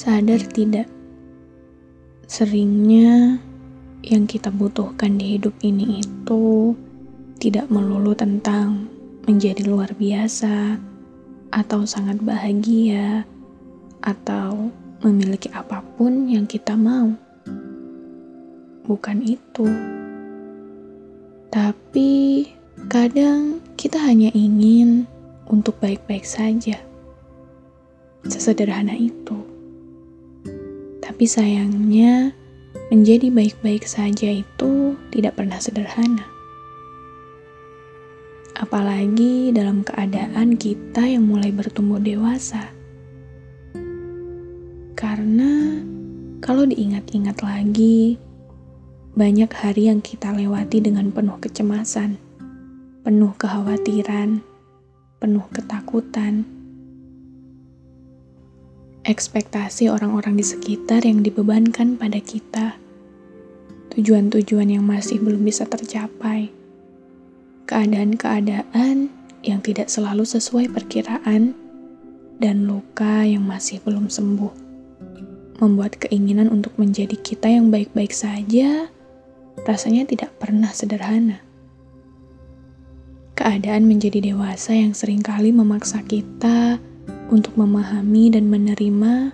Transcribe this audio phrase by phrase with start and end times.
[0.00, 0.88] Sadar tidak,
[2.24, 3.36] seringnya
[4.00, 6.72] yang kita butuhkan di hidup ini itu
[7.36, 8.88] tidak melulu tentang
[9.28, 10.80] menjadi luar biasa
[11.52, 13.28] atau sangat bahagia
[14.00, 14.72] atau
[15.04, 17.12] memiliki apa pun yang kita mau.
[18.88, 19.68] Bukan itu.
[21.52, 22.48] Tapi
[22.88, 25.04] kadang kita hanya ingin
[25.44, 26.80] untuk baik-baik saja.
[28.24, 29.59] Sesederhana itu.
[31.20, 32.32] Tapi sayangnya,
[32.88, 36.24] menjadi baik-baik saja itu tidak pernah sederhana.
[38.56, 42.72] Apalagi dalam keadaan kita yang mulai bertumbuh dewasa.
[44.96, 45.84] Karena
[46.40, 48.16] kalau diingat-ingat lagi,
[49.12, 52.16] banyak hari yang kita lewati dengan penuh kecemasan,
[53.04, 54.40] penuh kekhawatiran,
[55.20, 56.48] penuh ketakutan
[59.10, 62.78] ekspektasi orang-orang di sekitar yang dibebankan pada kita,
[63.90, 66.54] tujuan-tujuan yang masih belum bisa tercapai,
[67.66, 69.10] keadaan-keadaan
[69.42, 71.58] yang tidak selalu sesuai perkiraan,
[72.38, 74.54] dan luka yang masih belum sembuh,
[75.58, 78.88] membuat keinginan untuk menjadi kita yang baik-baik saja
[79.66, 81.42] rasanya tidak pernah sederhana.
[83.36, 86.80] Keadaan menjadi dewasa yang sering kali memaksa kita
[87.30, 89.30] untuk memahami dan menerima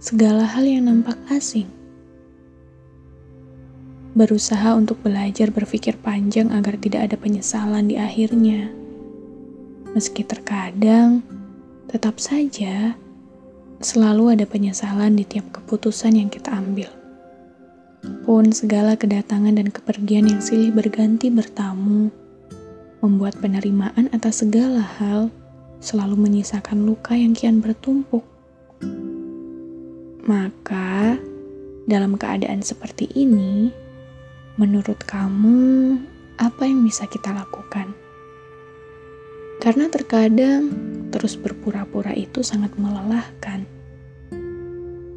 [0.00, 1.68] segala hal yang nampak asing.
[4.16, 8.72] Berusaha untuk belajar berpikir panjang agar tidak ada penyesalan di akhirnya.
[9.92, 11.20] Meski terkadang
[11.92, 12.96] tetap saja
[13.84, 16.88] selalu ada penyesalan di tiap keputusan yang kita ambil.
[18.24, 22.12] Pun segala kedatangan dan kepergian yang silih berganti bertamu,
[23.00, 25.32] membuat penerimaan atas segala hal
[25.84, 28.24] selalu menyisakan luka yang kian bertumpuk.
[30.24, 31.20] Maka,
[31.84, 33.68] dalam keadaan seperti ini,
[34.56, 36.00] menurut kamu,
[36.40, 37.92] apa yang bisa kita lakukan?
[39.60, 40.72] Karena terkadang
[41.12, 43.68] terus berpura-pura itu sangat melelahkan.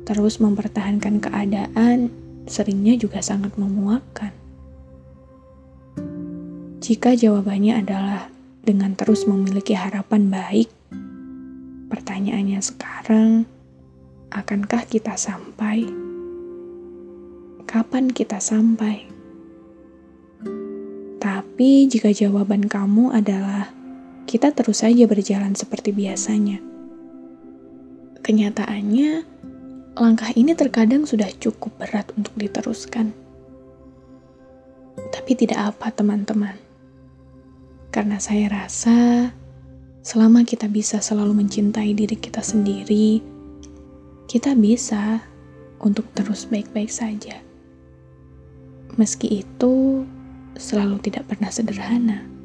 [0.04, 2.12] Terus mempertahankan keadaan
[2.44, 4.36] seringnya juga sangat memuakkan.
[6.84, 8.37] Jika jawabannya adalah
[8.68, 10.68] dengan terus memiliki harapan baik.
[11.88, 13.48] Pertanyaannya sekarang,
[14.28, 15.88] akankah kita sampai?
[17.64, 19.08] Kapan kita sampai?
[21.24, 23.72] Tapi jika jawaban kamu adalah
[24.28, 26.60] kita terus saja berjalan seperti biasanya.
[28.20, 29.24] Kenyataannya,
[29.96, 33.16] langkah ini terkadang sudah cukup berat untuk diteruskan.
[35.16, 36.67] Tapi tidak apa, teman-teman
[37.90, 39.32] karena saya rasa
[40.04, 43.20] selama kita bisa selalu mencintai diri kita sendiri,
[44.32, 45.20] kita bisa
[45.84, 47.44] untuk terus baik-baik saja.
[48.96, 50.04] Meski itu
[50.56, 52.37] selalu tidak pernah sederhana.